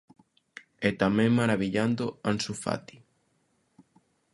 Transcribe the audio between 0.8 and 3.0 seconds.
E tamén marabillando: Ansu Fati.